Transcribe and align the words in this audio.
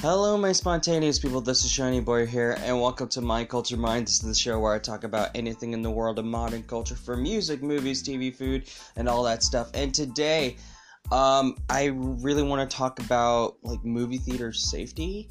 Hello, 0.00 0.38
my 0.38 0.52
spontaneous 0.52 1.18
people. 1.18 1.40
This 1.40 1.64
is 1.64 1.72
Seanie 1.72 2.04
Boi 2.04 2.24
here, 2.24 2.56
and 2.60 2.80
welcome 2.80 3.08
to 3.08 3.20
My 3.20 3.44
Culture 3.44 3.76
Mind. 3.76 4.06
This 4.06 4.14
is 4.14 4.28
the 4.28 4.32
show 4.32 4.60
where 4.60 4.72
I 4.72 4.78
talk 4.78 5.02
about 5.02 5.30
anything 5.34 5.72
in 5.72 5.82
the 5.82 5.90
world 5.90 6.20
of 6.20 6.24
modern 6.24 6.62
culture 6.62 6.94
for 6.94 7.16
music, 7.16 7.64
movies, 7.64 8.00
TV, 8.00 8.32
food, 8.32 8.70
and 8.94 9.08
all 9.08 9.24
that 9.24 9.42
stuff. 9.42 9.72
And 9.74 9.92
today, 9.92 10.56
um, 11.10 11.56
I 11.68 11.86
really 11.86 12.44
want 12.44 12.70
to 12.70 12.76
talk 12.76 13.00
about 13.00 13.56
like 13.64 13.84
movie 13.84 14.18
theater 14.18 14.52
safety, 14.52 15.30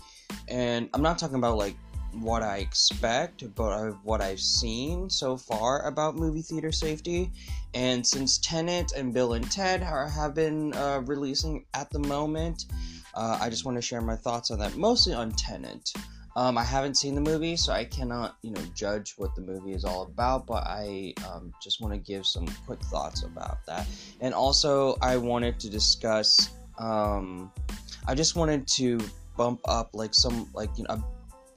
and 0.50 0.90
I'm 0.94 1.02
not 1.02 1.18
talking 1.18 1.38
about 1.38 1.58
like 1.58 1.78
what 2.12 2.44
I 2.44 2.58
expect, 2.58 3.56
but 3.56 3.94
what 4.04 4.20
I've 4.20 4.42
seen 4.42 5.10
so 5.10 5.38
far 5.38 5.88
about 5.88 6.18
movie 6.18 6.42
theater 6.42 6.74
safety. 6.74 7.32
And 7.74 8.06
since 8.06 8.38
Tenet 8.40 8.92
and 8.98 9.14
Bill 9.14 9.34
and 9.34 9.50
Ted 9.50 9.82
are, 9.82 10.10
have 10.10 10.34
been 10.34 10.74
uh, 10.74 11.04
releasing 11.06 11.66
at 11.74 11.90
the 11.90 12.00
moment, 12.00 12.66
uh, 13.14 13.38
I 13.42 13.50
just 13.50 13.66
want 13.66 13.78
to 13.78 13.82
share 13.82 14.02
my 14.02 14.16
thoughts 14.16 14.52
on 14.52 14.60
that, 14.60 14.76
mostly 14.76 15.14
on 15.14 15.32
Tenet. 15.32 15.92
Um, 16.38 16.56
I 16.56 16.64
haven't 16.64 16.96
seen 16.96 17.16
the 17.16 17.22
movie, 17.22 17.56
so 17.56 17.74
I 17.74 17.84
cannot, 17.84 18.38
you 18.44 18.52
know, 18.52 18.62
judge 18.76 19.16
what 19.18 19.34
the 19.34 19.42
movie 19.42 19.74
is 19.74 19.84
all 19.84 20.04
about. 20.04 20.46
But 20.46 20.68
I 20.68 21.16
um, 21.28 21.52
just 21.64 21.82
want 21.82 21.96
to 21.96 22.00
give 22.00 22.28
some 22.28 22.48
quick 22.68 22.80
thoughts 22.84 23.24
about 23.24 23.66
that, 23.66 23.88
and 24.22 24.36
also 24.36 24.98
I 25.02 25.18
wanted 25.18 25.60
to 25.62 25.70
discuss. 25.70 26.52
Um, 26.78 27.52
I 28.08 28.14
just 28.14 28.36
wanted 28.36 28.68
to 28.68 29.00
bump 29.36 29.62
up 29.66 29.90
like 29.94 30.14
some 30.14 30.48
like 30.54 30.70
you 30.78 30.84
know 30.84 31.04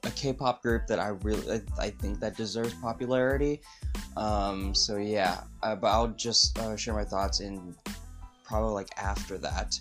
a, 0.04 0.08
a 0.08 0.10
K-pop 0.12 0.62
group 0.62 0.86
that 0.86 0.98
I 0.98 1.08
really 1.08 1.60
I, 1.78 1.84
I 1.84 1.90
think 1.90 2.18
that 2.20 2.38
deserves 2.38 2.72
popularity. 2.74 3.60
Um, 4.16 4.74
so 4.74 4.96
yeah, 4.96 5.42
uh, 5.62 5.76
but 5.76 5.88
I'll 5.88 6.08
just 6.08 6.58
uh, 6.58 6.74
share 6.74 6.94
my 6.94 7.04
thoughts 7.04 7.40
in 7.40 7.76
probably 8.44 8.72
like 8.72 8.88
after 8.96 9.36
that 9.38 9.78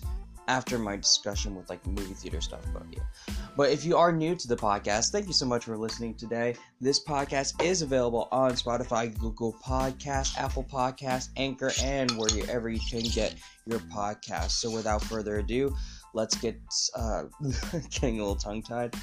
after 0.50 0.78
my 0.78 0.96
discussion 0.96 1.54
with 1.54 1.68
like 1.70 1.84
movie 1.86 2.14
theater 2.14 2.40
stuff 2.40 2.60
but 2.72 2.82
yeah 2.90 3.34
but 3.56 3.70
if 3.70 3.84
you 3.84 3.96
are 3.96 4.12
new 4.12 4.34
to 4.34 4.48
the 4.48 4.56
podcast 4.56 5.12
thank 5.12 5.26
you 5.26 5.32
so 5.32 5.46
much 5.46 5.64
for 5.64 5.76
listening 5.76 6.14
today. 6.14 6.54
This 6.80 7.02
podcast 7.02 7.62
is 7.62 7.82
available 7.82 8.28
on 8.32 8.52
spotify 8.52 9.16
google 9.18 9.56
podcast 9.64 10.36
apple 10.36 10.64
podcast 10.64 11.28
anchor 11.36 11.70
and 11.82 12.10
wherever 12.12 12.68
you 12.68 12.80
can 12.90 13.02
get 13.02 13.34
your 13.66 13.80
podcast 13.80 14.50
so 14.50 14.70
without 14.70 15.02
further 15.02 15.38
ado 15.38 15.74
let's 16.14 16.36
get 16.36 16.58
uh 16.96 17.22
getting 17.90 18.18
a 18.18 18.22
little 18.22 18.34
tongue 18.34 18.62
tied 18.62 18.94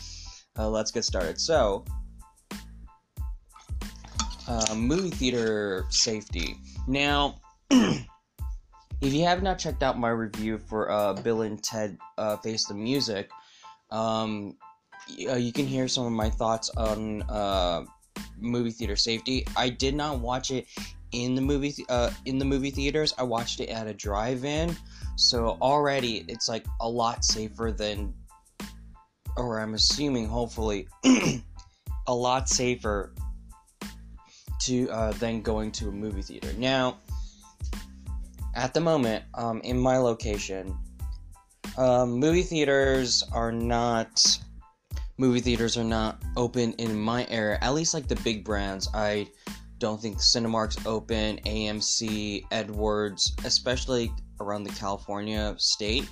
uh, 0.57 0.69
let's 0.69 0.91
get 0.91 1.05
started. 1.05 1.39
So 1.39 1.85
uh, 4.47 4.75
movie 4.75 5.11
theater 5.11 5.85
safety. 5.89 6.55
Now 6.87 7.39
If 8.99 9.13
you 9.13 9.23
have 9.25 9.43
not 9.43 9.59
checked 9.59 9.83
out 9.83 9.99
my 9.99 10.09
review 10.09 10.57
for 10.57 10.89
uh, 10.89 11.13
Bill 11.13 11.41
and 11.43 11.61
Ted 11.63 11.97
uh, 12.17 12.37
Face 12.37 12.65
the 12.65 12.73
Music, 12.73 13.29
um, 13.91 14.57
uh, 15.29 15.35
you 15.35 15.51
can 15.51 15.67
hear 15.67 15.87
some 15.87 16.05
of 16.05 16.11
my 16.11 16.29
thoughts 16.29 16.69
on 16.71 17.21
uh, 17.23 17.85
movie 18.39 18.71
theater 18.71 18.95
safety. 18.95 19.45
I 19.55 19.69
did 19.69 19.93
not 19.95 20.19
watch 20.19 20.49
it 20.49 20.65
in 21.11 21.35
the 21.35 21.41
movie 21.41 21.73
th- 21.73 21.87
uh, 21.89 22.09
in 22.25 22.39
the 22.39 22.45
movie 22.45 22.71
theaters. 22.71 23.13
I 23.19 23.23
watched 23.23 23.59
it 23.59 23.69
at 23.69 23.85
a 23.85 23.93
drive-in, 23.93 24.75
so 25.15 25.57
already 25.61 26.25
it's 26.27 26.49
like 26.49 26.65
a 26.81 26.89
lot 26.89 27.23
safer 27.23 27.71
than, 27.71 28.15
or 29.37 29.59
I'm 29.59 29.75
assuming, 29.75 30.27
hopefully, 30.27 30.87
a 32.07 32.13
lot 32.13 32.49
safer 32.49 33.13
to 34.61 34.89
uh, 34.89 35.11
than 35.13 35.43
going 35.43 35.71
to 35.73 35.89
a 35.89 35.91
movie 35.91 36.23
theater. 36.23 36.51
Now 36.57 36.97
at 38.57 38.73
the 38.73 38.81
moment, 38.81 39.23
um, 39.35 39.61
in 39.61 39.77
my 39.77 39.97
location, 39.97 40.75
um, 41.77 42.11
movie 42.13 42.41
theaters 42.41 43.23
are 43.31 43.51
not 43.51 44.39
movie 45.19 45.39
theaters 45.39 45.77
are 45.77 45.83
not 45.83 46.21
open 46.35 46.73
in 46.73 46.99
my 46.99 47.25
area. 47.29 47.57
At 47.61 47.73
least 47.73 47.93
like 47.93 48.07
the 48.07 48.15
big 48.17 48.43
brands. 48.43 48.89
I 48.93 49.27
don't 49.77 50.01
think 50.01 50.17
Cinemark's 50.17 50.83
open, 50.85 51.39
AMC, 51.45 52.45
Edwards, 52.51 53.35
especially 53.45 54.11
around 54.39 54.63
the 54.63 54.71
California 54.71 55.55
state. 55.57 56.09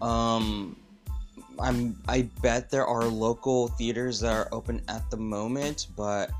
Um, 0.00 0.76
I'm 1.58 2.00
I 2.08 2.30
bet 2.40 2.70
there 2.70 2.86
are 2.86 3.04
local 3.04 3.68
theaters 3.68 4.20
that 4.20 4.32
are 4.32 4.48
open 4.52 4.80
at 4.88 5.10
the 5.10 5.18
moment, 5.18 5.88
but 5.96 6.30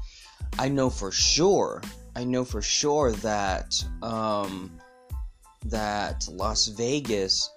I 0.59 0.69
know 0.69 0.89
for 0.89 1.13
sure. 1.13 1.83
I 2.17 2.25
know 2.25 2.45
for 2.45 2.63
sure 2.63 3.13
that 3.13 3.75
um, 4.03 4.71
that 5.67 6.27
Las 6.31 6.69
Vegas 6.69 7.51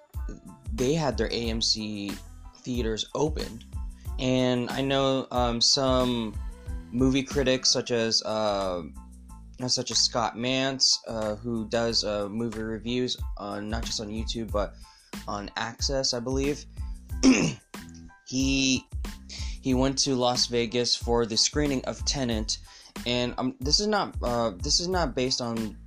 they 0.73 0.93
had 0.93 1.17
their 1.17 1.29
AMC 1.29 2.17
theaters 2.57 3.09
opened, 3.13 3.65
and 4.19 4.69
I 4.69 4.81
know 4.81 5.27
um, 5.31 5.59
some 5.59 6.33
movie 6.91 7.23
critics 7.23 7.69
such 7.69 7.91
as 7.91 8.21
uh, 8.23 8.83
such 9.67 9.91
as 9.91 9.97
Scott 9.97 10.35
Mantz, 10.35 10.97
uh, 11.07 11.35
who 11.35 11.67
does 11.67 12.03
uh, 12.03 12.27
movie 12.29 12.61
reviews 12.61 13.17
on 13.37 13.69
not 13.69 13.83
just 13.83 13.99
on 13.99 14.07
YouTube 14.07 14.51
but 14.51 14.75
on 15.27 15.49
Access, 15.57 16.13
I 16.13 16.19
believe. 16.19 16.65
he 18.27 18.85
he 19.61 19.73
went 19.73 19.97
to 19.99 20.15
Las 20.15 20.47
Vegas 20.47 20.95
for 20.95 21.25
the 21.25 21.37
screening 21.37 21.83
of 21.85 22.03
Tenet, 22.05 22.57
and 23.05 23.33
um, 23.37 23.55
this 23.59 23.79
is 23.79 23.87
not 23.87 24.15
uh, 24.23 24.51
this 24.61 24.79
is 24.79 24.87
not 24.87 25.15
based 25.15 25.41
on 25.41 25.77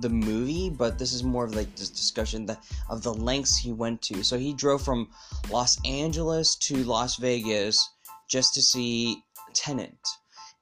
the 0.00 0.08
movie, 0.08 0.70
but 0.70 0.98
this 0.98 1.12
is 1.12 1.22
more 1.22 1.44
of 1.44 1.54
like 1.54 1.74
this 1.76 1.90
discussion 1.90 2.46
that 2.46 2.64
of 2.88 3.02
the 3.02 3.14
lengths 3.14 3.56
he 3.56 3.72
went 3.72 4.02
to. 4.02 4.22
So 4.22 4.38
he 4.38 4.52
drove 4.52 4.82
from 4.82 5.08
Los 5.50 5.78
Angeles 5.84 6.56
to 6.56 6.84
Las 6.84 7.16
Vegas 7.16 7.90
just 8.28 8.54
to 8.54 8.62
see 8.62 9.22
Tenet, 9.54 9.96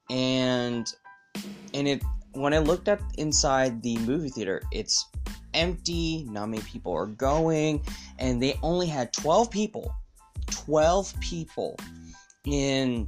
and 0.09 0.87
and 1.73 1.87
it 1.87 2.03
when 2.33 2.53
I 2.53 2.59
looked 2.59 2.87
at 2.87 3.01
inside 3.17 3.81
the 3.81 3.97
movie 3.99 4.29
theater, 4.29 4.61
it's 4.71 5.05
empty. 5.53 6.25
Not 6.29 6.49
many 6.49 6.63
people 6.63 6.93
are 6.93 7.07
going, 7.07 7.83
and 8.19 8.41
they 8.41 8.59
only 8.61 8.87
had 8.87 9.13
twelve 9.13 9.49
people. 9.49 9.93
Twelve 10.47 11.13
people 11.19 11.77
in 12.45 13.07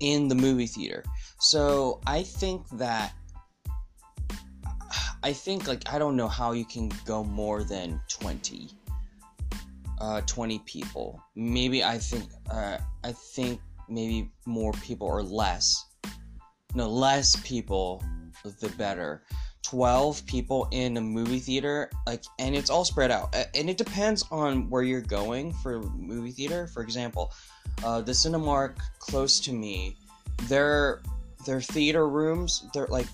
in 0.00 0.28
the 0.28 0.34
movie 0.34 0.66
theater. 0.66 1.04
So 1.38 2.00
I 2.06 2.22
think 2.22 2.68
that 2.70 3.14
I 5.24 5.32
think 5.32 5.66
like 5.66 5.82
I 5.90 5.98
don't 5.98 6.16
know 6.16 6.28
how 6.28 6.52
you 6.52 6.66
can 6.66 6.92
go 7.06 7.24
more 7.24 7.64
than 7.64 8.00
20 8.08 8.68
uh 9.98 10.20
20 10.20 10.58
people. 10.60 11.20
Maybe 11.34 11.82
I 11.82 11.96
think 11.96 12.24
uh 12.50 12.76
I 13.02 13.12
think 13.12 13.60
maybe 13.88 14.30
more 14.44 14.72
people 14.72 15.06
or 15.06 15.22
less. 15.22 15.86
No, 16.74 16.88
less 16.90 17.34
people 17.36 18.04
the 18.60 18.68
better. 18.76 19.22
12 19.62 20.26
people 20.26 20.68
in 20.72 20.98
a 20.98 21.00
movie 21.00 21.38
theater 21.38 21.90
like 22.06 22.22
and 22.38 22.54
it's 22.54 22.68
all 22.68 22.84
spread 22.84 23.10
out 23.10 23.34
and 23.54 23.70
it 23.70 23.78
depends 23.78 24.22
on 24.30 24.68
where 24.68 24.82
you're 24.82 25.00
going 25.00 25.54
for 25.54 25.80
movie 25.96 26.32
theater 26.32 26.66
for 26.66 26.82
example 26.82 27.32
uh, 27.82 28.02
the 28.02 28.12
cinemark 28.12 28.74
close 28.98 29.40
to 29.40 29.54
me 29.54 29.96
their 30.48 31.00
their 31.46 31.62
theater 31.62 32.10
rooms 32.10 32.66
they're 32.74 32.86
like 32.88 33.06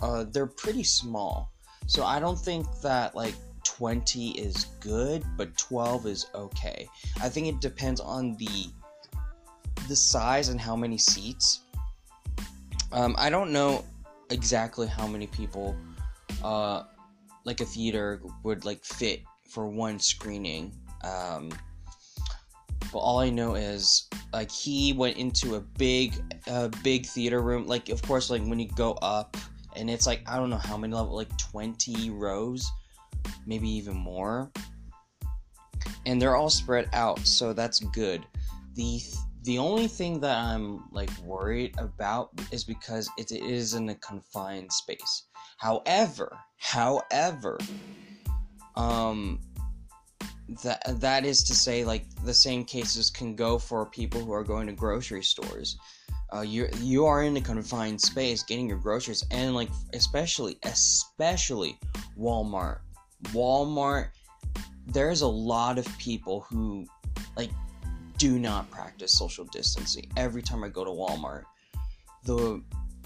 uh, 0.00 0.24
they're 0.24 0.46
pretty 0.46 0.84
small. 0.84 1.52
So 1.86 2.04
I 2.04 2.20
don't 2.20 2.38
think 2.38 2.66
that 2.82 3.14
like 3.14 3.34
20 3.64 4.30
is 4.32 4.66
good, 4.80 5.24
but 5.36 5.56
12 5.56 6.06
is 6.06 6.26
okay. 6.34 6.88
I 7.22 7.28
think 7.28 7.46
it 7.46 7.60
depends 7.60 8.00
on 8.00 8.36
the 8.36 8.66
the 9.88 9.96
size 9.96 10.48
and 10.48 10.60
how 10.60 10.76
many 10.76 10.98
seats. 10.98 11.60
Um, 12.92 13.14
I 13.18 13.30
don't 13.30 13.52
know 13.52 13.84
exactly 14.30 14.86
how 14.86 15.06
many 15.06 15.26
people 15.26 15.76
uh, 16.42 16.82
like 17.44 17.60
a 17.60 17.64
theater 17.64 18.20
would 18.42 18.64
like 18.64 18.84
fit 18.84 19.22
for 19.48 19.66
one 19.66 19.98
screening. 19.98 20.72
Um, 21.02 21.50
but 22.92 22.98
all 22.98 23.18
I 23.18 23.30
know 23.30 23.54
is 23.54 24.08
like 24.32 24.50
he 24.50 24.92
went 24.92 25.16
into 25.16 25.56
a 25.56 25.60
big, 25.60 26.14
uh, 26.46 26.68
big 26.82 27.06
theater 27.06 27.40
room. 27.40 27.66
Like 27.66 27.88
of 27.88 28.02
course, 28.02 28.30
like 28.30 28.42
when 28.42 28.58
you 28.58 28.68
go 28.68 28.92
up 29.02 29.36
and 29.76 29.88
it's 29.90 30.06
like 30.06 30.22
I 30.26 30.36
don't 30.36 30.50
know 30.50 30.56
how 30.56 30.76
many 30.76 30.94
level, 30.94 31.14
like 31.14 31.36
20 31.38 32.10
rows, 32.10 32.70
maybe 33.46 33.68
even 33.68 33.96
more. 33.96 34.50
And 36.06 36.20
they're 36.20 36.36
all 36.36 36.50
spread 36.50 36.88
out, 36.92 37.18
so 37.20 37.52
that's 37.52 37.80
good. 37.80 38.24
The 38.74 39.00
the 39.44 39.58
only 39.58 39.88
thing 39.88 40.20
that 40.20 40.36
I'm 40.36 40.84
like 40.92 41.10
worried 41.24 41.74
about 41.78 42.30
is 42.50 42.64
because 42.64 43.08
it, 43.16 43.30
it 43.30 43.42
is 43.42 43.74
in 43.74 43.88
a 43.88 43.94
confined 43.96 44.72
space. 44.72 45.24
However, 45.58 46.36
however, 46.56 47.58
um, 48.76 49.40
that 50.62 50.82
that 51.00 51.24
is 51.24 51.42
to 51.44 51.54
say, 51.54 51.84
like 51.84 52.04
the 52.24 52.34
same 52.34 52.64
cases 52.64 53.10
can 53.10 53.34
go 53.36 53.58
for 53.58 53.86
people 53.86 54.24
who 54.24 54.32
are 54.32 54.44
going 54.44 54.66
to 54.66 54.72
grocery 54.72 55.22
stores 55.22 55.76
uh, 56.34 56.40
you 56.40 56.68
you 56.80 57.06
are 57.06 57.22
in 57.22 57.36
a 57.36 57.40
confined 57.40 58.00
space 58.00 58.42
getting 58.42 58.68
your 58.68 58.78
groceries 58.78 59.24
and 59.30 59.54
like 59.54 59.70
especially 59.94 60.58
especially 60.64 61.78
Walmart 62.18 62.80
Walmart 63.32 64.10
there's 64.86 65.20
a 65.20 65.26
lot 65.26 65.78
of 65.78 65.86
people 65.98 66.46
who 66.50 66.86
like 67.36 67.50
do 68.18 68.38
not 68.38 68.70
practice 68.70 69.16
social 69.16 69.44
distancing 69.46 70.10
every 70.16 70.42
time 70.42 70.64
I 70.64 70.68
go 70.68 70.84
to 70.84 70.90
Walmart. 70.90 71.44
The 72.24 72.62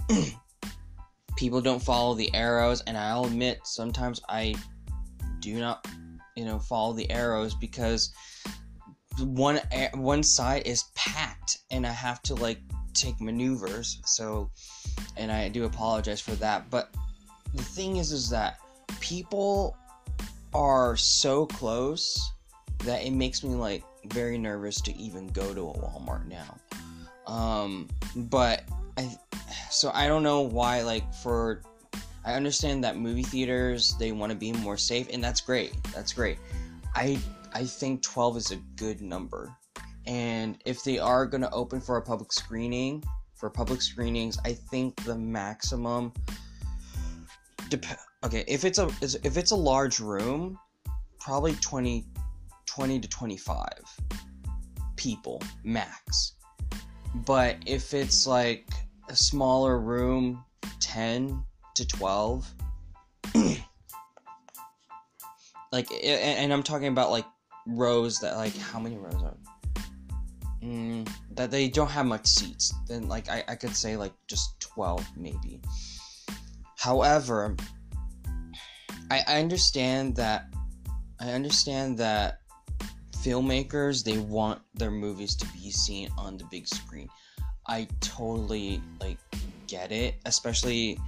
people 1.36 1.60
don't 1.60 1.82
follow 1.82 2.14
the 2.14 2.34
arrows, 2.34 2.80
and 2.86 2.96
I'll 2.96 3.26
admit 3.26 3.60
sometimes 3.64 4.20
I 4.28 4.54
do 5.40 5.58
not, 5.58 5.86
you 6.34 6.44
know, 6.44 6.58
follow 6.58 6.94
the 6.94 7.10
arrows 7.10 7.54
because 7.54 8.12
one 9.18 9.60
one 9.94 10.22
side 10.22 10.66
is 10.66 10.84
packed, 10.94 11.58
and 11.70 11.86
I 11.86 11.92
have 11.92 12.22
to 12.22 12.34
like 12.34 12.60
take 12.94 13.20
maneuvers. 13.20 14.00
So, 14.04 14.50
and 15.16 15.30
I 15.30 15.48
do 15.48 15.64
apologize 15.64 16.20
for 16.20 16.32
that. 16.36 16.70
But 16.70 16.94
the 17.54 17.62
thing 17.62 17.96
is, 17.96 18.12
is 18.12 18.30
that 18.30 18.58
people 19.00 19.76
are 20.54 20.96
so 20.96 21.46
close 21.46 22.32
that 22.84 23.04
it 23.04 23.12
makes 23.12 23.42
me 23.42 23.54
like 23.54 23.84
very 24.06 24.38
nervous 24.38 24.80
to 24.82 24.96
even 24.96 25.28
go 25.28 25.54
to 25.54 25.68
a 25.68 25.72
Walmart 25.74 26.26
now. 26.26 26.56
Um, 27.26 27.88
but 28.14 28.64
I, 28.98 29.16
so 29.70 29.90
I 29.94 30.08
don't 30.08 30.22
know 30.22 30.40
why. 30.40 30.82
Like 30.82 31.12
for, 31.14 31.62
I 32.24 32.34
understand 32.34 32.84
that 32.84 32.96
movie 32.96 33.22
theaters 33.22 33.94
they 33.98 34.12
want 34.12 34.30
to 34.32 34.36
be 34.36 34.52
more 34.52 34.76
safe, 34.76 35.08
and 35.12 35.22
that's 35.22 35.40
great. 35.40 35.72
That's 35.94 36.12
great. 36.12 36.38
I 36.94 37.18
I 37.54 37.64
think 37.64 38.02
12 38.02 38.36
is 38.36 38.50
a 38.50 38.56
good 38.76 39.00
number. 39.00 39.54
And 40.06 40.58
if 40.64 40.82
they 40.84 40.98
are 40.98 41.26
going 41.26 41.42
to 41.42 41.50
open 41.50 41.80
for 41.80 41.96
a 41.96 42.02
public 42.02 42.32
screening, 42.32 43.04
for 43.36 43.50
public 43.50 43.82
screenings, 43.82 44.38
I 44.44 44.52
think 44.52 45.02
the 45.04 45.16
maximum 45.16 46.12
dep- 47.68 47.98
okay, 48.24 48.44
if 48.46 48.64
it's 48.64 48.78
a 48.78 48.88
if 49.24 49.36
it's 49.36 49.50
a 49.50 49.56
large 49.56 50.00
room, 50.00 50.58
probably 51.18 51.54
20 51.54 52.06
20 52.66 53.00
to 53.00 53.08
25 53.08 53.68
people 54.96 55.42
max. 55.64 56.34
But 57.26 57.56
if 57.66 57.92
it's 57.92 58.26
like 58.26 58.66
a 59.08 59.16
smaller 59.16 59.78
room, 59.78 60.44
10 60.80 61.42
to 61.74 61.86
12 61.86 62.54
like 65.72 65.90
and 66.04 66.52
I'm 66.52 66.62
talking 66.62 66.88
about 66.88 67.10
like 67.10 67.24
rows 67.66 68.20
that 68.20 68.36
like 68.36 68.54
how 68.56 68.78
many 68.78 68.96
rows 68.96 69.22
are 69.22 69.36
mm, 70.62 71.08
that 71.32 71.50
they 71.50 71.68
don't 71.68 71.90
have 71.90 72.06
much 72.06 72.26
seats 72.26 72.72
then 72.88 73.08
like 73.08 73.28
I, 73.28 73.44
I 73.48 73.54
could 73.56 73.76
say 73.76 73.96
like 73.96 74.12
just 74.28 74.60
12 74.60 75.06
maybe. 75.16 75.60
However 76.76 77.56
I, 79.10 79.22
I 79.26 79.40
understand 79.40 80.16
that 80.16 80.46
I 81.20 81.30
understand 81.32 81.98
that 81.98 82.38
filmmakers 83.18 84.04
they 84.04 84.18
want 84.18 84.60
their 84.74 84.90
movies 84.90 85.36
to 85.36 85.46
be 85.52 85.70
seen 85.70 86.08
on 86.18 86.36
the 86.36 86.44
big 86.50 86.66
screen. 86.66 87.08
I 87.68 87.86
totally 88.00 88.82
like 89.00 89.18
get 89.66 89.92
it 89.92 90.16
especially 90.26 90.98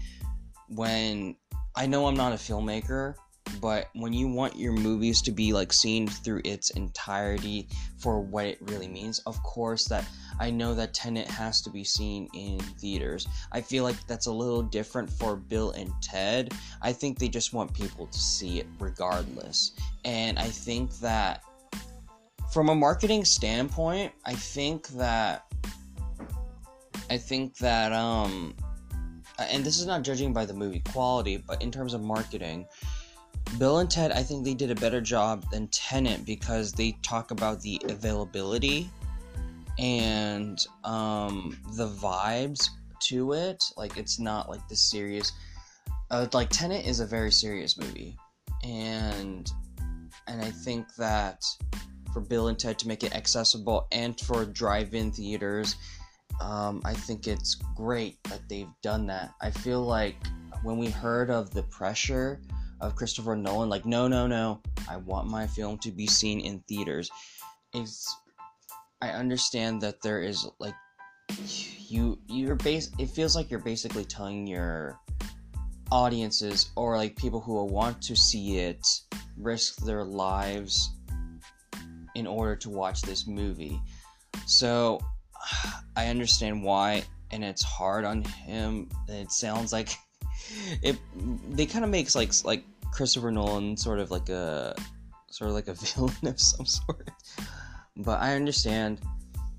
when 0.68 1.36
I 1.76 1.86
know 1.86 2.06
I'm 2.06 2.14
not 2.14 2.32
a 2.32 2.36
filmmaker 2.36 3.14
but 3.60 3.88
when 3.94 4.12
you 4.12 4.28
want 4.28 4.56
your 4.56 4.72
movies 4.72 5.22
to 5.22 5.30
be 5.30 5.52
like 5.52 5.72
seen 5.72 6.06
through 6.06 6.40
its 6.44 6.70
entirety 6.70 7.68
for 7.98 8.20
what 8.20 8.46
it 8.46 8.58
really 8.62 8.88
means 8.88 9.18
of 9.20 9.40
course 9.42 9.84
that 9.86 10.06
i 10.40 10.50
know 10.50 10.74
that 10.74 10.94
tenet 10.94 11.28
has 11.28 11.60
to 11.60 11.70
be 11.70 11.84
seen 11.84 12.28
in 12.34 12.58
theaters. 12.58 13.26
I 13.52 13.60
feel 13.60 13.84
like 13.84 13.96
that's 14.06 14.26
a 14.26 14.32
little 14.32 14.62
different 14.62 15.10
for 15.10 15.36
bill 15.36 15.72
and 15.72 15.90
ted. 16.02 16.52
I 16.82 16.92
think 16.92 17.18
they 17.18 17.28
just 17.28 17.52
want 17.52 17.72
people 17.72 18.06
to 18.06 18.18
see 18.18 18.60
it 18.60 18.66
regardless. 18.78 19.72
And 20.04 20.38
i 20.38 20.48
think 20.48 20.92
that 20.98 21.42
from 22.52 22.68
a 22.68 22.74
marketing 22.74 23.24
standpoint 23.24 24.12
i 24.24 24.32
think 24.32 24.86
that 24.88 25.44
i 27.10 27.16
think 27.16 27.56
that 27.58 27.92
um 27.92 28.54
and 29.38 29.64
this 29.64 29.80
is 29.80 29.86
not 29.86 30.02
judging 30.02 30.32
by 30.32 30.44
the 30.44 30.54
movie 30.54 30.80
quality 30.92 31.36
but 31.36 31.60
in 31.60 31.70
terms 31.72 31.94
of 31.94 32.00
marketing 32.00 32.64
Bill 33.58 33.78
and 33.78 33.90
Ted, 33.90 34.10
I 34.10 34.22
think 34.22 34.44
they 34.44 34.54
did 34.54 34.70
a 34.70 34.74
better 34.74 35.00
job 35.00 35.44
than 35.50 35.68
Tenet 35.68 36.24
because 36.24 36.72
they 36.72 36.92
talk 37.02 37.30
about 37.30 37.60
the 37.60 37.80
availability 37.88 38.90
and 39.78 40.58
um, 40.82 41.56
the 41.74 41.88
vibes 41.88 42.68
to 43.08 43.32
it. 43.32 43.62
Like 43.76 43.96
it's 43.96 44.18
not 44.18 44.48
like 44.48 44.66
the 44.68 44.76
serious. 44.76 45.32
Uh, 46.10 46.26
like 46.32 46.50
Tenet 46.50 46.84
is 46.84 47.00
a 47.00 47.06
very 47.06 47.30
serious 47.30 47.78
movie, 47.78 48.16
and 48.64 49.50
and 50.26 50.42
I 50.42 50.50
think 50.50 50.94
that 50.96 51.44
for 52.12 52.20
Bill 52.20 52.48
and 52.48 52.58
Ted 52.58 52.78
to 52.80 52.88
make 52.88 53.04
it 53.04 53.14
accessible 53.14 53.86
and 53.92 54.18
for 54.20 54.44
drive-in 54.44 55.12
theaters, 55.12 55.76
um, 56.40 56.80
I 56.84 56.94
think 56.94 57.26
it's 57.26 57.56
great 57.76 58.22
that 58.24 58.40
they've 58.48 58.70
done 58.82 59.06
that. 59.06 59.32
I 59.40 59.50
feel 59.50 59.82
like 59.82 60.16
when 60.62 60.78
we 60.78 60.88
heard 60.88 61.30
of 61.30 61.50
the 61.50 61.62
pressure 61.64 62.40
of 62.84 62.96
Christopher 62.96 63.36
Nolan. 63.36 63.68
Like, 63.68 63.86
no, 63.86 64.08
no, 64.08 64.26
no. 64.26 64.60
I 64.88 64.96
want 64.96 65.28
my 65.28 65.46
film 65.46 65.78
to 65.78 65.90
be 65.90 66.06
seen 66.06 66.40
in 66.40 66.60
theaters. 66.68 67.10
It's 67.72 68.14
I 69.02 69.10
understand 69.10 69.80
that 69.82 70.00
there 70.02 70.22
is 70.22 70.46
like 70.58 70.74
you 71.88 72.18
you're 72.28 72.54
base 72.54 72.90
it 72.98 73.10
feels 73.10 73.36
like 73.36 73.50
you're 73.50 73.60
basically 73.60 74.04
telling 74.04 74.46
your 74.46 74.98
audiences 75.92 76.70
or 76.76 76.96
like 76.96 77.16
people 77.16 77.40
who 77.40 77.62
want 77.64 78.00
to 78.02 78.16
see 78.16 78.58
it 78.58 78.86
risk 79.36 79.76
their 79.84 80.04
lives 80.04 80.90
in 82.14 82.26
order 82.26 82.56
to 82.56 82.70
watch 82.70 83.02
this 83.02 83.26
movie. 83.26 83.80
So 84.46 85.00
I 85.96 86.06
understand 86.06 86.62
why 86.62 87.04
and 87.30 87.44
it's 87.44 87.62
hard 87.62 88.04
on 88.04 88.22
him. 88.22 88.88
It 89.08 89.30
sounds 89.30 89.72
like 89.72 89.90
it 90.82 90.98
they 91.50 91.66
kind 91.66 91.84
of 91.84 91.90
makes 91.90 92.14
like 92.14 92.32
like 92.44 92.64
Christopher 92.94 93.32
Nolan 93.32 93.76
sort 93.76 93.98
of 93.98 94.10
like 94.10 94.28
a 94.28 94.74
sort 95.30 95.48
of 95.48 95.54
like 95.54 95.68
a 95.68 95.74
villain 95.74 96.14
of 96.24 96.40
some 96.40 96.64
sort. 96.64 97.10
But 97.96 98.20
I 98.20 98.34
understand. 98.34 99.00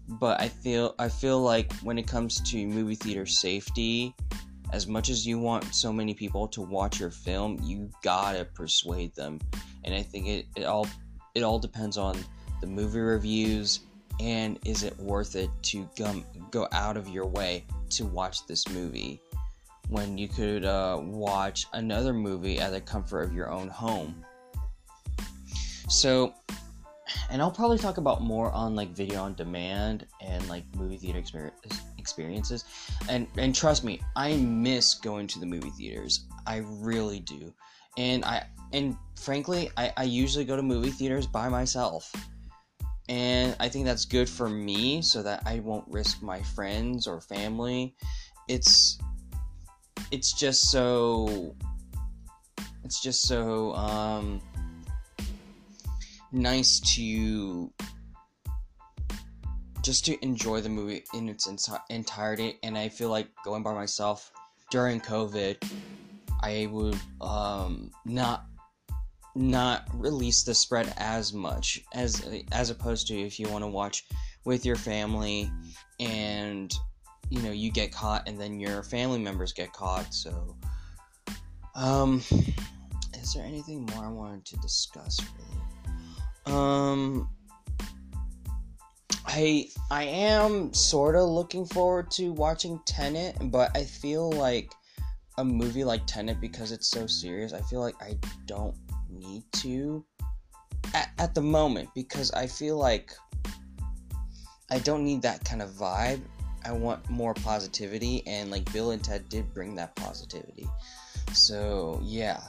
But 0.07 0.39
I 0.39 0.49
feel 0.49 0.95
I 0.99 1.09
feel 1.09 1.41
like 1.41 1.73
when 1.77 1.97
it 1.97 2.07
comes 2.07 2.39
to 2.51 2.67
movie 2.67 2.95
theater 2.95 3.25
safety, 3.25 4.15
as 4.71 4.87
much 4.87 5.09
as 5.09 5.25
you 5.25 5.39
want 5.39 5.75
so 5.75 5.91
many 5.91 6.13
people 6.13 6.47
to 6.49 6.61
watch 6.61 6.99
your 6.99 7.11
film, 7.11 7.59
you 7.63 7.89
gotta 8.03 8.45
persuade 8.45 9.15
them. 9.15 9.39
And 9.83 9.93
I 9.93 10.01
think 10.01 10.27
it, 10.27 10.45
it 10.55 10.63
all 10.63 10.87
it 11.33 11.43
all 11.43 11.59
depends 11.59 11.97
on 11.97 12.17
the 12.61 12.67
movie 12.67 12.99
reviews 12.99 13.81
and 14.19 14.59
is 14.65 14.83
it 14.83 14.97
worth 14.97 15.35
it 15.35 15.49
to 15.61 15.89
go, 15.97 16.23
go 16.51 16.67
out 16.71 16.95
of 16.95 17.09
your 17.09 17.25
way 17.25 17.65
to 17.89 18.05
watch 18.05 18.47
this 18.47 18.67
movie 18.69 19.21
when 19.89 20.17
you 20.17 20.27
could 20.27 20.65
uh, 20.65 20.99
watch 21.01 21.67
another 21.73 22.13
movie 22.13 22.59
at 22.59 22.71
the 22.71 22.81
comfort 22.81 23.21
of 23.21 23.33
your 23.33 23.51
own 23.51 23.67
home. 23.67 24.25
So, 25.89 26.33
and 27.29 27.41
I'll 27.41 27.51
probably 27.51 27.77
talk 27.77 27.97
about 27.97 28.21
more 28.21 28.51
on 28.51 28.75
like 28.75 28.89
video 28.89 29.21
on 29.21 29.35
demand 29.35 30.07
and 30.21 30.47
like 30.49 30.63
movie 30.75 30.97
theater 30.97 31.51
experiences. 31.97 32.65
And 33.09 33.27
and 33.37 33.53
trust 33.53 33.83
me, 33.83 34.01
I 34.15 34.35
miss 34.37 34.95
going 34.95 35.27
to 35.27 35.39
the 35.39 35.45
movie 35.45 35.69
theaters. 35.71 36.25
I 36.47 36.63
really 36.67 37.19
do. 37.19 37.53
And 37.97 38.25
I 38.25 38.45
and 38.73 38.97
frankly, 39.15 39.69
I, 39.77 39.93
I 39.97 40.03
usually 40.03 40.45
go 40.45 40.55
to 40.55 40.63
movie 40.63 40.91
theaters 40.91 41.27
by 41.27 41.49
myself. 41.49 42.11
And 43.07 43.55
I 43.59 43.69
think 43.69 43.85
that's 43.85 44.05
good 44.05 44.27
for 44.27 44.49
me 44.49 45.03
so 45.03 45.21
that 45.21 45.43
I 45.45 45.59
won't 45.59 45.87
risk 45.87 46.23
my 46.23 46.41
friends 46.41 47.05
or 47.05 47.21
family. 47.21 47.95
It's 48.47 48.97
it's 50.11 50.33
just 50.33 50.69
so 50.69 51.55
it's 52.83 53.01
just 53.01 53.27
so 53.27 53.73
um, 53.73 54.41
nice 56.31 56.79
to 56.95 57.71
just 59.81 60.05
to 60.05 60.23
enjoy 60.23 60.61
the 60.61 60.69
movie 60.69 61.03
in 61.13 61.29
its 61.29 61.47
enti- 61.47 61.81
entirety. 61.89 62.57
And 62.63 62.77
i 62.77 62.89
feel 62.89 63.09
like 63.09 63.27
going 63.43 63.63
by 63.63 63.73
myself 63.73 64.31
during 64.71 64.99
covid 64.99 65.57
i 66.41 66.67
would 66.71 66.99
um, 67.21 67.91
not 68.05 68.45
not 69.35 69.87
release 69.93 70.43
the 70.43 70.53
spread 70.53 70.93
as 70.97 71.33
much 71.33 71.83
as 71.93 72.25
as 72.51 72.69
opposed 72.69 73.07
to 73.07 73.19
if 73.19 73.39
you 73.39 73.49
want 73.49 73.63
to 73.63 73.67
watch 73.67 74.05
with 74.45 74.65
your 74.65 74.77
family 74.77 75.51
and 75.99 76.73
you 77.29 77.41
know 77.41 77.51
you 77.51 77.71
get 77.71 77.91
caught 77.91 78.27
and 78.27 78.39
then 78.39 78.59
your 78.59 78.83
family 78.83 79.19
members 79.19 79.51
get 79.53 79.71
caught 79.73 80.13
so 80.13 80.55
um 81.75 82.21
is 83.21 83.33
there 83.33 83.45
anything 83.45 83.85
more 83.93 84.05
i 84.05 84.09
wanted 84.09 84.45
to 84.45 84.55
discuss 84.57 85.19
really 85.37 86.55
um 86.55 87.29
i 89.27 89.67
i 89.91 90.03
am 90.03 90.73
sort 90.73 91.15
of 91.15 91.27
looking 91.27 91.65
forward 91.65 92.09
to 92.11 92.31
watching 92.33 92.79
tenet 92.85 93.35
but 93.45 93.75
i 93.75 93.83
feel 93.83 94.31
like 94.31 94.71
a 95.37 95.43
movie 95.43 95.83
like 95.83 96.05
tenet 96.05 96.39
because 96.39 96.71
it's 96.71 96.87
so 96.87 97.07
serious 97.07 97.53
i 97.53 97.61
feel 97.61 97.79
like 97.79 97.95
i 98.01 98.15
don't 98.45 98.75
need 99.09 99.43
to 99.51 100.05
at, 100.93 101.09
at 101.17 101.33
the 101.33 101.41
moment 101.41 101.89
because 101.95 102.31
i 102.31 102.45
feel 102.45 102.77
like 102.77 103.11
I 104.69 104.79
don't 104.79 105.03
need 105.03 105.21
that 105.21 105.43
kind 105.45 105.61
of 105.61 105.69
vibe. 105.71 106.21
I 106.65 106.71
want 106.71 107.09
more 107.09 107.33
positivity, 107.33 108.23
and 108.25 108.49
like 108.49 108.71
Bill 108.73 108.91
and 108.91 109.03
Ted 109.03 109.29
did 109.29 109.53
bring 109.53 109.75
that 109.75 109.95
positivity. 109.95 110.67
So 111.33 111.99
yeah, 112.03 112.41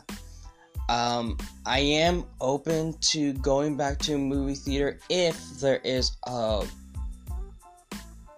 um, 0.88 1.36
I 1.64 1.80
am 1.80 2.24
open 2.40 2.94
to 3.00 3.32
going 3.34 3.76
back 3.76 3.98
to 4.00 4.14
a 4.14 4.18
movie 4.18 4.54
theater 4.54 4.98
if 5.10 5.60
there 5.60 5.80
is 5.84 6.16
a 6.26 6.64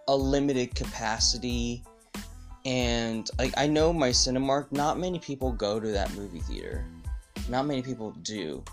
a 0.09 0.17
limited 0.17 0.75
capacity 0.75 1.85
and 2.65 3.31
like 3.39 3.55
I 3.57 3.67
know 3.67 3.93
my 3.93 4.11
Cinemark, 4.11 4.73
not 4.73 4.99
many 4.99 5.19
people 5.19 5.53
go 5.53 5.79
to 5.79 5.89
that 5.89 6.15
movie 6.15 6.41
theater. 6.41 6.85
Not 7.49 7.67
many 7.67 7.83
people 7.83 8.11
do. 8.23 8.65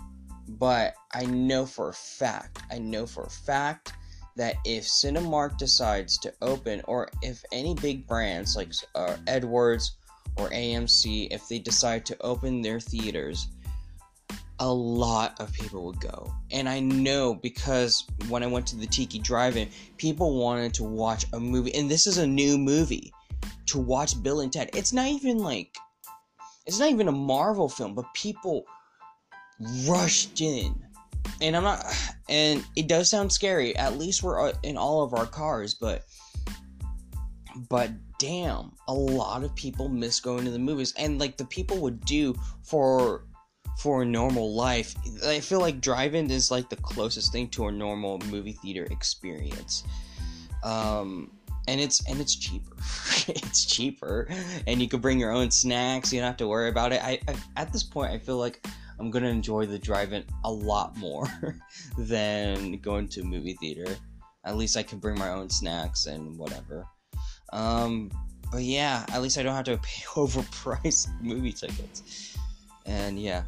But 0.48 0.94
I 1.14 1.24
know 1.24 1.66
for 1.66 1.88
a 1.88 1.94
fact, 1.94 2.62
I 2.70 2.78
know 2.78 3.06
for 3.06 3.24
a 3.24 3.30
fact 3.30 3.94
that 4.36 4.56
if 4.64 4.84
Cinemark 4.84 5.58
decides 5.58 6.18
to 6.18 6.32
open, 6.42 6.82
or 6.86 7.08
if 7.22 7.42
any 7.52 7.74
big 7.74 8.06
brands 8.06 8.54
like 8.56 8.72
uh, 8.94 9.16
Edwards 9.26 9.96
or 10.36 10.50
AMC, 10.50 11.28
if 11.30 11.48
they 11.48 11.58
decide 11.58 12.04
to 12.06 12.22
open 12.22 12.60
their 12.60 12.78
theaters, 12.78 13.48
a 14.58 14.72
lot 14.72 15.38
of 15.40 15.52
people 15.52 15.84
would 15.86 16.00
go. 16.00 16.32
And 16.50 16.68
I 16.68 16.80
know 16.80 17.34
because 17.34 18.04
when 18.28 18.42
I 18.42 18.46
went 18.46 18.66
to 18.68 18.76
the 18.76 18.86
Tiki 18.86 19.18
Drive 19.18 19.56
In, 19.56 19.68
people 19.96 20.38
wanted 20.38 20.72
to 20.74 20.84
watch 20.84 21.26
a 21.32 21.40
movie, 21.40 21.74
and 21.74 21.90
this 21.90 22.06
is 22.06 22.18
a 22.18 22.26
new 22.26 22.58
movie 22.58 23.12
to 23.66 23.78
watch 23.78 24.22
Bill 24.22 24.40
and 24.40 24.52
Ted. 24.52 24.70
It's 24.74 24.92
not 24.92 25.08
even 25.08 25.38
like, 25.38 25.74
it's 26.66 26.78
not 26.78 26.90
even 26.90 27.08
a 27.08 27.12
Marvel 27.12 27.68
film, 27.68 27.94
but 27.94 28.12
people 28.14 28.64
rushed 29.86 30.40
in. 30.40 30.85
And 31.40 31.56
I'm 31.56 31.64
not, 31.64 31.84
and 32.28 32.64
it 32.76 32.88
does 32.88 33.10
sound 33.10 33.30
scary. 33.32 33.76
At 33.76 33.98
least 33.98 34.22
we're 34.22 34.48
uh, 34.48 34.52
in 34.62 34.76
all 34.76 35.02
of 35.02 35.12
our 35.14 35.26
cars, 35.26 35.74
but, 35.74 36.04
but 37.68 37.90
damn, 38.18 38.72
a 38.88 38.94
lot 38.94 39.44
of 39.44 39.54
people 39.54 39.88
miss 39.88 40.20
going 40.20 40.44
to 40.44 40.50
the 40.50 40.58
movies. 40.58 40.94
And 40.98 41.18
like 41.18 41.36
the 41.36 41.44
people 41.44 41.78
would 41.78 42.00
do 42.04 42.34
for 42.62 43.24
for 43.78 44.02
a 44.02 44.06
normal 44.06 44.54
life. 44.54 44.94
I 45.26 45.40
feel 45.40 45.60
like 45.60 45.80
drive-in 45.80 46.30
is 46.30 46.50
like 46.50 46.70
the 46.70 46.76
closest 46.76 47.30
thing 47.30 47.48
to 47.50 47.66
a 47.66 47.72
normal 47.72 48.18
movie 48.30 48.52
theater 48.52 48.86
experience. 48.90 49.84
Um, 50.64 51.30
and 51.68 51.80
it's 51.80 52.04
and 52.08 52.20
it's 52.20 52.34
cheaper. 52.34 52.76
it's 53.28 53.64
cheaper, 53.64 54.28
and 54.66 54.80
you 54.80 54.88
can 54.88 55.00
bring 55.00 55.20
your 55.20 55.32
own 55.32 55.50
snacks. 55.50 56.12
You 56.12 56.20
don't 56.20 56.28
have 56.28 56.36
to 56.38 56.48
worry 56.48 56.68
about 56.68 56.92
it. 56.92 57.02
I, 57.02 57.20
I 57.28 57.34
at 57.56 57.72
this 57.72 57.82
point, 57.82 58.12
I 58.12 58.18
feel 58.18 58.38
like 58.38 58.66
I'm 58.98 59.10
gonna 59.10 59.28
enjoy 59.28 59.66
the 59.66 59.78
drive-in 59.78 60.24
a 60.44 60.50
lot 60.50 60.96
more 60.96 61.28
than 61.98 62.78
going 62.78 63.08
to 63.08 63.20
a 63.20 63.24
movie 63.24 63.54
theater. 63.54 63.96
At 64.44 64.56
least 64.56 64.76
I 64.76 64.82
can 64.82 64.98
bring 64.98 65.18
my 65.18 65.30
own 65.30 65.50
snacks 65.50 66.06
and 66.06 66.38
whatever. 66.38 66.86
Um, 67.52 68.10
but 68.50 68.62
yeah, 68.62 69.04
at 69.12 69.22
least 69.22 69.38
I 69.38 69.42
don't 69.42 69.54
have 69.54 69.64
to 69.64 69.76
pay 69.78 70.02
overpriced 70.14 71.08
movie 71.20 71.52
tickets. 71.52 72.36
And 72.86 73.20
yeah. 73.20 73.42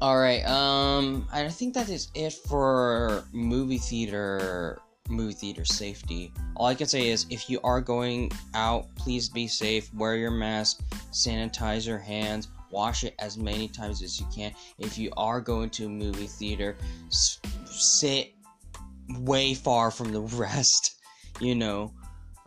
All 0.00 0.18
right. 0.18 0.44
Um, 0.46 1.26
I 1.32 1.48
think 1.48 1.74
that 1.74 1.88
is 1.88 2.08
it 2.14 2.32
for 2.32 3.24
movie 3.32 3.78
theater 3.78 4.80
movie 5.08 5.34
theater 5.34 5.64
safety. 5.64 6.32
All 6.56 6.66
I 6.66 6.74
can 6.74 6.86
say 6.86 7.08
is 7.08 7.26
if 7.30 7.50
you 7.50 7.60
are 7.62 7.80
going 7.80 8.32
out, 8.54 8.94
please 8.96 9.28
be 9.28 9.46
safe. 9.46 9.92
Wear 9.94 10.16
your 10.16 10.30
mask, 10.30 10.82
sanitize 11.12 11.86
your 11.86 11.98
hands, 11.98 12.48
wash 12.74 13.04
it 13.04 13.14
as 13.20 13.38
many 13.38 13.68
times 13.68 14.02
as 14.02 14.18
you 14.18 14.26
can. 14.34 14.52
If 14.78 14.98
you 14.98 15.10
are 15.16 15.40
going 15.40 15.70
to 15.70 15.86
a 15.86 15.88
movie 15.88 16.26
theater, 16.26 16.76
s- 17.06 17.38
sit 17.66 18.34
way 19.20 19.54
far 19.54 19.90
from 19.90 20.12
the 20.12 20.20
rest. 20.36 21.00
You 21.40 21.54
know, 21.54 21.92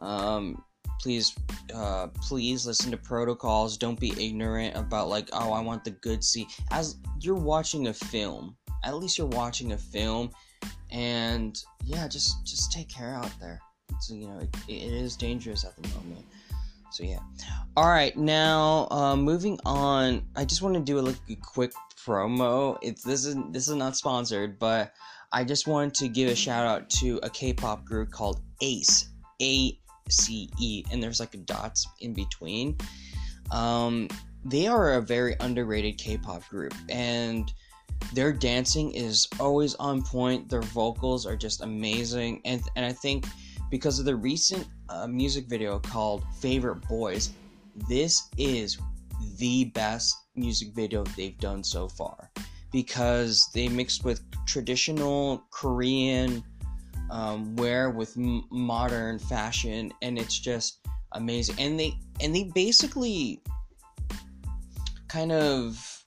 um, 0.02 0.64
please, 1.02 1.34
uh, 1.74 2.08
please 2.22 2.68
listen 2.68 2.92
to 2.92 2.98
protocols. 2.98 3.78
Don't 3.78 4.00
be 4.00 4.14
ignorant 4.24 4.76
about 4.76 5.08
like, 5.08 5.30
oh, 5.34 5.54
I 5.54 5.62
want 5.62 5.84
the 5.84 5.92
good 5.92 6.24
seat. 6.24 6.48
As 6.72 6.98
you're 7.20 7.36
watching 7.36 7.88
a 7.88 7.94
film, 7.94 8.56
at 8.84 8.96
least 8.96 9.18
you're 9.18 9.28
watching 9.28 9.72
a 9.72 9.78
film 9.78 10.30
and 10.92 11.64
yeah 11.84 12.08
just 12.08 12.46
just 12.46 12.72
take 12.72 12.88
care 12.88 13.14
out 13.14 13.32
there 13.40 13.60
so 14.00 14.14
you 14.14 14.28
know 14.28 14.40
it, 14.40 14.50
it 14.68 14.94
is 14.94 15.16
dangerous 15.18 15.66
at 15.66 15.76
the 15.76 15.88
moment 15.90 16.26
so 16.98 17.04
yeah. 17.04 17.20
All 17.76 17.90
right 17.90 18.18
now 18.18 18.88
uh, 18.90 19.16
moving 19.16 19.60
on 19.66 20.24
i 20.36 20.44
just 20.44 20.64
want 20.64 20.74
to 20.74 20.80
do 20.80 20.98
a, 20.98 21.02
like, 21.02 21.16
a 21.30 21.36
quick 21.36 21.72
promo. 22.04 22.78
It's 22.82 23.04
this 23.04 23.24
is 23.26 23.36
this 23.52 23.68
is 23.68 23.76
not 23.76 23.96
sponsored 23.96 24.58
but 24.58 24.94
i 25.32 25.44
just 25.44 25.68
wanted 25.68 25.94
to 25.96 26.08
give 26.08 26.30
a 26.30 26.36
shout 26.36 26.66
out 26.66 26.90
to 27.02 27.20
a 27.22 27.30
k-pop 27.30 27.86
group 27.86 28.10
called 28.10 28.42
ace 28.62 29.10
a 29.42 29.78
c 30.10 30.50
e 30.60 30.84
and 30.92 31.04
there's 31.04 31.20
like 31.20 31.46
dots 31.46 31.88
in 32.02 32.14
between. 32.14 32.76
Um 33.52 34.08
they 34.44 34.66
are 34.66 34.94
a 34.94 35.02
very 35.02 35.36
underrated 35.40 36.00
k-pop 36.00 36.48
group 36.48 36.74
and 36.90 37.54
their 38.14 38.32
dancing 38.34 38.92
is 38.94 39.28
always 39.40 39.76
on 39.76 40.02
point. 40.02 40.50
Their 40.50 40.62
vocals 40.62 41.26
are 41.26 41.36
just 41.36 41.62
amazing, 41.62 42.42
and 42.46 42.62
and 42.76 42.86
I 42.86 42.94
think 42.94 43.26
because 43.70 44.00
of 44.00 44.06
the 44.06 44.16
recent 44.16 44.68
uh, 44.90 45.08
music 45.08 45.48
video 45.48 45.80
called 45.80 46.24
"Favorite 46.40 46.88
Boys," 46.88 47.32
this 47.88 48.30
is 48.38 48.78
the 49.38 49.66
best 49.66 50.16
music 50.36 50.70
video 50.74 51.04
they've 51.16 51.38
done 51.40 51.64
so 51.64 51.88
far 51.88 52.32
because 52.72 53.50
they 53.54 53.68
mixed 53.68 54.04
with 54.04 54.22
traditional 54.46 55.44
Korean 55.52 56.44
um, 57.10 57.56
wear 57.56 57.90
with 57.90 58.18
m- 58.18 58.44
modern 58.52 59.20
fashion, 59.20 59.92
and 60.02 60.18
it's 60.18 60.38
just 60.40 60.80
amazing. 61.14 61.56
And 61.60 61.80
they 61.80 61.98
and 62.22 62.36
they 62.36 62.46
basically 62.54 63.42
kind 65.08 65.32
of 65.32 66.04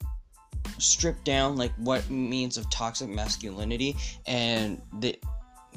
strip 0.77 1.23
down 1.23 1.55
like 1.57 1.71
what 1.77 2.09
means 2.09 2.57
of 2.57 2.69
toxic 2.71 3.07
masculinity 3.07 3.95
and 4.25 4.81
they 4.99 5.15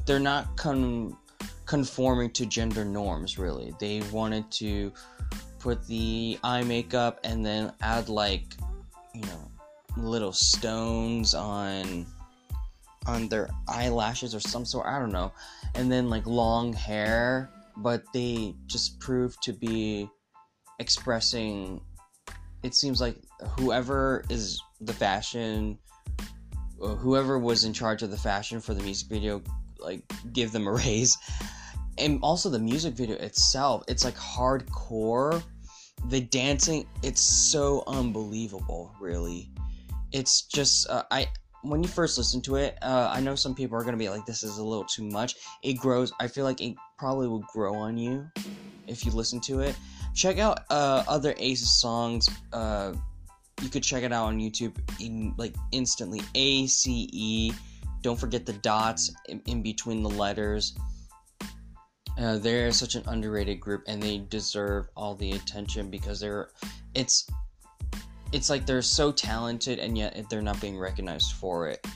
they're 0.06 0.18
not 0.18 0.56
con- 0.56 1.16
conforming 1.66 2.30
to 2.30 2.47
gender 2.47 2.85
norms 2.85 3.38
really. 3.38 3.73
They 3.78 4.02
wanted 4.12 4.50
to 4.52 4.92
put 5.59 5.87
the 5.87 6.38
eye 6.44 6.62
makeup 6.62 7.21
and 7.25 7.44
then 7.44 7.73
add 7.80 8.09
like 8.09 8.44
you 9.14 9.23
know 9.23 9.50
little 9.97 10.33
stones 10.33 11.35
on 11.35 12.06
on 13.06 13.28
their 13.28 13.49
eyelashes 13.68 14.35
or 14.35 14.40
some 14.40 14.64
sort 14.64 14.87
i 14.87 14.99
don't 14.99 15.12
know. 15.12 15.33
And 15.75 15.90
then 15.90 16.11
like 16.11 16.26
long 16.26 16.73
hair 16.73 17.50
but 17.76 18.04
they 18.12 18.54
just 18.66 19.00
proved 19.00 19.42
to 19.42 19.52
be 19.52 20.09
expressing 20.78 21.80
it 22.62 22.75
seems 22.75 23.00
like 23.00 23.16
whoever 23.59 24.25
is 24.28 24.61
the 24.80 24.92
fashion 24.92 25.78
whoever 26.78 27.38
was 27.38 27.64
in 27.64 27.73
charge 27.73 28.02
of 28.02 28.11
the 28.11 28.16
fashion 28.16 28.61
for 28.61 28.75
the 28.75 28.83
music 28.83 29.09
video 29.09 29.42
like 29.84 30.02
give 30.32 30.52
them 30.52 30.66
a 30.66 30.72
raise 30.84 31.16
and 31.98 32.18
also 32.22 32.48
the 32.48 32.58
music 32.58 32.94
video 32.94 33.16
itself 33.16 33.82
it's 33.88 34.04
like 34.04 34.16
hardcore 34.16 35.42
the 36.08 36.20
dancing 36.20 36.86
it's 37.02 37.20
so 37.20 37.82
unbelievable 37.86 38.92
really 39.00 39.50
it's 40.12 40.42
just 40.42 40.88
uh, 40.90 41.04
i 41.10 41.26
when 41.62 41.82
you 41.82 41.88
first 41.88 42.18
listen 42.18 42.42
to 42.42 42.56
it 42.56 42.76
uh, 42.82 43.10
i 43.12 43.20
know 43.20 43.34
some 43.34 43.54
people 43.54 43.76
are 43.76 43.84
gonna 43.84 43.96
be 43.96 44.08
like 44.08 44.26
this 44.26 44.42
is 44.42 44.58
a 44.58 44.64
little 44.64 44.84
too 44.84 45.04
much 45.04 45.36
it 45.62 45.74
grows 45.74 46.12
i 46.20 46.26
feel 46.26 46.44
like 46.44 46.60
it 46.60 46.74
probably 46.98 47.28
will 47.28 47.44
grow 47.52 47.74
on 47.74 47.96
you 47.96 48.28
if 48.86 49.06
you 49.06 49.12
listen 49.12 49.40
to 49.40 49.60
it 49.60 49.76
check 50.14 50.38
out 50.38 50.60
uh, 50.70 51.02
other 51.08 51.34
aces 51.38 51.80
songs 51.80 52.28
uh, 52.52 52.92
you 53.62 53.68
could 53.68 53.82
check 53.82 54.02
it 54.02 54.12
out 54.12 54.26
on 54.26 54.38
YouTube 54.38 54.74
in 55.00 55.34
like 55.36 55.54
instantly. 55.72 56.20
A 56.34 56.66
C 56.66 57.08
E. 57.12 57.52
Don't 58.04 58.20
forget 58.20 58.44
the 58.44 58.52
dots 58.52 59.11
in, 59.30 59.40
in 59.46 59.62
between 59.62 60.02
the 60.02 60.11
letters. 60.11 60.76
Uh, 62.18 62.37
they're 62.37 62.70
such 62.70 62.96
an 62.96 63.02
underrated 63.06 63.58
group, 63.58 63.82
and 63.88 64.00
they 64.00 64.18
deserve 64.18 64.88
all 64.94 65.14
the 65.14 65.32
attention 65.32 65.90
because 65.90 66.20
they're. 66.20 66.50
It's. 66.94 67.26
It's 68.32 68.50
like 68.50 68.66
they're 68.66 68.82
so 68.82 69.11
talented, 69.11 69.78
and 69.78 69.96
yet 69.96 70.26
they're 70.28 70.42
not 70.42 70.61
being 70.61 70.78
recognized 70.78 71.32
for 71.32 71.68
it. 71.68 71.87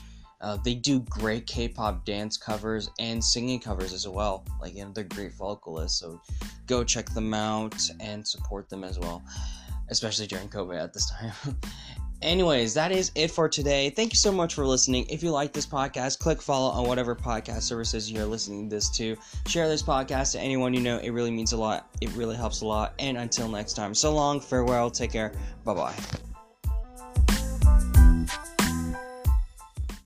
Uh, 0.41 0.57
they 0.63 0.73
do 0.73 1.01
great 1.01 1.45
K-pop 1.45 2.05
dance 2.05 2.37
covers 2.37 2.89
and 2.97 3.23
singing 3.23 3.59
covers 3.59 3.93
as 3.93 4.07
well. 4.07 4.45
Like 4.59 4.73
you 4.73 4.85
know, 4.85 4.91
they're 4.91 5.03
great 5.03 5.33
vocalists, 5.33 5.99
so 5.99 6.19
go 6.65 6.83
check 6.83 7.09
them 7.09 7.33
out 7.33 7.79
and 7.99 8.27
support 8.27 8.67
them 8.67 8.83
as 8.83 8.97
well 8.97 9.21
especially 9.89 10.27
during 10.27 10.49
COVID 10.49 10.81
at 10.81 10.93
this 10.93 11.09
time. 11.09 11.33
Anyways, 12.21 12.73
that 12.73 12.91
is 12.91 13.11
it 13.15 13.31
for 13.31 13.47
today. 13.47 13.89
Thank 13.89 14.11
you 14.11 14.17
so 14.17 14.31
much 14.31 14.53
for 14.53 14.65
listening. 14.65 15.05
If 15.09 15.23
you 15.23 15.31
like 15.31 15.53
this 15.53 15.65
podcast, 15.65 16.19
click 16.19 16.41
follow 16.41 16.69
on 16.69 16.87
whatever 16.87 17.15
podcast 17.15 17.61
services 17.61 18.11
you're 18.11 18.25
listening 18.25 18.67
this 18.67 18.89
to. 18.97 19.15
Share 19.47 19.69
this 19.69 19.81
podcast 19.81 20.33
to 20.33 20.39
anyone 20.39 20.73
you 20.73 20.81
know. 20.81 20.97
It 20.97 21.11
really 21.11 21.31
means 21.31 21.53
a 21.53 21.57
lot. 21.57 21.87
It 22.01 22.11
really 22.15 22.35
helps 22.35 22.61
a 22.61 22.65
lot. 22.65 22.93
And 22.99 23.17
until 23.17 23.47
next 23.47 23.73
time, 23.73 23.95
so 23.95 24.13
long, 24.13 24.41
farewell, 24.41 24.91
take 24.91 25.13
care, 25.13 25.31
bye 25.63 25.73
bye. 25.73 25.95